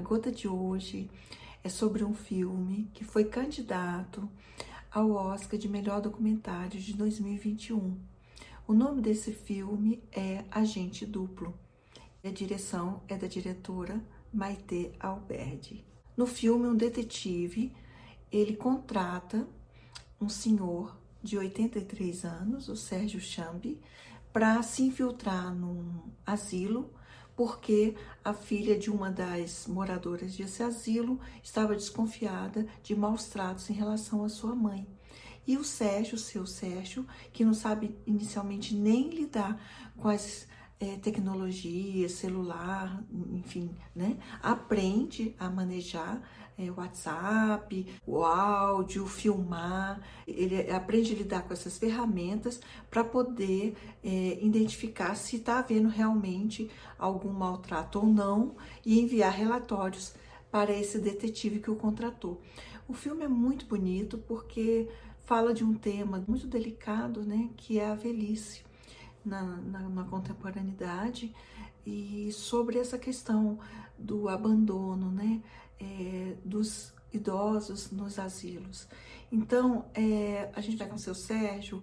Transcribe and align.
Gota 0.00 0.32
de 0.32 0.48
hoje 0.48 1.10
é 1.62 1.68
sobre 1.68 2.02
um 2.02 2.14
filme 2.14 2.90
que 2.94 3.04
foi 3.04 3.26
candidato 3.26 4.26
ao 4.90 5.10
Oscar 5.10 5.58
de 5.58 5.68
melhor 5.68 6.00
documentário 6.00 6.80
de 6.80 6.94
2021. 6.94 7.98
O 8.66 8.72
nome 8.72 9.02
desse 9.02 9.32
filme 9.32 10.02
é 10.12 10.46
Agente 10.50 11.04
Duplo. 11.04 11.54
A 12.24 12.30
direção 12.30 13.02
é 13.06 13.18
da 13.18 13.26
diretora 13.26 14.02
Maite 14.32 14.92
Alberdi. 14.98 15.84
No 16.16 16.26
filme, 16.26 16.66
um 16.66 16.74
detetive, 16.74 17.74
ele 18.32 18.56
contrata 18.56 19.46
um 20.18 20.30
senhor 20.30 20.98
de 21.22 21.36
83 21.36 22.24
anos, 22.24 22.68
o 22.70 22.76
Sérgio 22.76 23.20
Chambi, 23.20 23.78
para 24.32 24.62
se 24.62 24.84
infiltrar 24.84 25.54
num 25.54 26.00
asilo, 26.24 26.94
porque 27.38 27.94
a 28.24 28.34
filha 28.34 28.76
de 28.76 28.90
uma 28.90 29.12
das 29.12 29.68
moradoras 29.68 30.34
desse 30.34 30.60
asilo 30.60 31.20
estava 31.40 31.76
desconfiada 31.76 32.66
de 32.82 32.96
maus 32.96 33.26
tratos 33.26 33.70
em 33.70 33.74
relação 33.74 34.24
à 34.24 34.28
sua 34.28 34.56
mãe. 34.56 34.84
E 35.46 35.56
o 35.56 35.62
Sérgio, 35.62 36.18
seu 36.18 36.44
Sérgio, 36.48 37.06
que 37.32 37.44
não 37.44 37.54
sabe 37.54 37.96
inicialmente 38.04 38.74
nem 38.74 39.08
lidar 39.10 39.56
com 39.96 40.08
as 40.08 40.48
é, 40.80 40.96
tecnologia, 40.96 42.08
celular, 42.08 43.02
enfim, 43.32 43.70
né? 43.94 44.16
Aprende 44.40 45.34
a 45.38 45.50
manejar 45.50 46.22
é, 46.56 46.70
WhatsApp, 46.70 47.86
o 48.06 48.22
áudio, 48.24 49.06
filmar, 49.06 50.00
ele 50.26 50.70
aprende 50.70 51.12
a 51.12 51.16
lidar 51.16 51.42
com 51.42 51.52
essas 51.52 51.78
ferramentas 51.78 52.60
para 52.90 53.02
poder 53.02 53.76
é, 54.02 54.38
identificar 54.40 55.14
se 55.14 55.36
está 55.36 55.58
havendo 55.58 55.88
realmente 55.88 56.70
algum 56.98 57.32
maltrato 57.32 58.00
ou 58.00 58.06
não 58.06 58.56
e 58.84 59.00
enviar 59.00 59.32
relatórios 59.32 60.14
para 60.50 60.72
esse 60.72 60.98
detetive 60.98 61.60
que 61.60 61.70
o 61.70 61.76
contratou. 61.76 62.40
O 62.88 62.94
filme 62.94 63.24
é 63.24 63.28
muito 63.28 63.66
bonito 63.66 64.16
porque 64.18 64.88
fala 65.24 65.52
de 65.52 65.62
um 65.62 65.74
tema 65.74 66.24
muito 66.26 66.46
delicado, 66.46 67.22
né, 67.22 67.50
que 67.56 67.78
é 67.78 67.86
a 67.86 67.94
velhice 67.94 68.67
na, 69.28 69.42
na, 69.42 69.88
na 69.88 70.04
contemporaneidade 70.04 71.34
e 71.86 72.30
sobre 72.32 72.78
essa 72.78 72.98
questão 72.98 73.58
do 73.98 74.28
abandono, 74.28 75.10
né, 75.10 75.42
é, 75.80 76.36
dos 76.44 76.92
idosos 77.12 77.90
nos 77.90 78.18
asilos. 78.18 78.86
Então, 79.30 79.86
é, 79.94 80.50
a 80.54 80.60
gente 80.60 80.76
vai 80.76 80.88
com 80.88 80.96
o 80.96 80.98
seu 80.98 81.14
Sérgio 81.14 81.82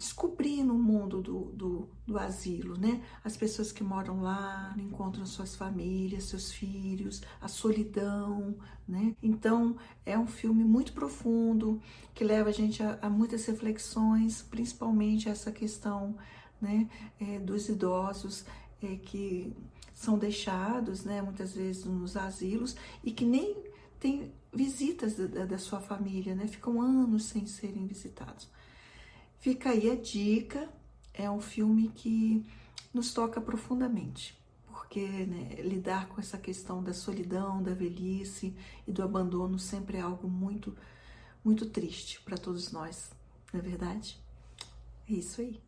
descobrindo 0.00 0.74
o 0.74 0.78
mundo 0.78 1.20
do, 1.20 1.52
do, 1.52 1.88
do, 2.06 2.18
asilo, 2.18 2.78
né? 2.78 3.02
As 3.22 3.36
pessoas 3.36 3.70
que 3.70 3.84
moram 3.84 4.22
lá 4.22 4.74
encontram 4.78 5.26
suas 5.26 5.54
famílias, 5.54 6.24
seus 6.24 6.50
filhos, 6.50 7.20
a 7.38 7.48
solidão, 7.48 8.56
né? 8.88 9.14
Então, 9.22 9.76
é 10.06 10.18
um 10.18 10.26
filme 10.26 10.64
muito 10.64 10.94
profundo 10.94 11.82
que 12.14 12.24
leva 12.24 12.48
a 12.48 12.52
gente 12.52 12.82
a, 12.82 12.98
a 13.02 13.10
muitas 13.10 13.44
reflexões, 13.44 14.40
principalmente 14.40 15.28
essa 15.28 15.52
questão 15.52 16.16
né, 16.60 16.88
é, 17.20 17.38
dos 17.38 17.68
idosos 17.68 18.44
é, 18.82 18.96
que 18.96 19.52
são 19.94 20.18
deixados, 20.18 21.04
né, 21.04 21.20
muitas 21.20 21.52
vezes 21.52 21.84
nos 21.84 22.16
asilos 22.16 22.74
e 23.04 23.12
que 23.12 23.24
nem 23.24 23.56
têm 23.98 24.32
visitas 24.52 25.14
da, 25.14 25.44
da 25.44 25.58
sua 25.58 25.80
família, 25.80 26.34
né, 26.34 26.46
ficam 26.46 26.80
anos 26.80 27.24
sem 27.24 27.46
serem 27.46 27.86
visitados. 27.86 28.48
Fica 29.38 29.70
aí 29.70 29.90
a 29.90 29.94
dica, 29.94 30.68
é 31.14 31.30
um 31.30 31.40
filme 31.40 31.88
que 31.94 32.44
nos 32.92 33.12
toca 33.12 33.40
profundamente, 33.40 34.38
porque 34.66 35.06
né, 35.26 35.54
lidar 35.62 36.08
com 36.08 36.20
essa 36.20 36.38
questão 36.38 36.82
da 36.82 36.92
solidão, 36.92 37.62
da 37.62 37.74
velhice 37.74 38.54
e 38.86 38.92
do 38.92 39.02
abandono 39.02 39.58
sempre 39.58 39.98
é 39.98 40.00
algo 40.00 40.28
muito, 40.28 40.76
muito 41.44 41.66
triste 41.66 42.20
para 42.22 42.36
todos 42.36 42.72
nós, 42.72 43.10
não 43.52 43.60
é 43.60 43.62
verdade? 43.62 44.18
É 45.08 45.12
isso 45.12 45.40
aí. 45.40 45.60